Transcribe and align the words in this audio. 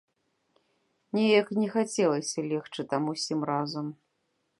Неяк 1.17 1.51
не 1.59 1.67
хацелася 1.75 2.39
легчы 2.53 2.81
там 2.95 3.03
усім 3.13 3.39
разам. 3.51 3.85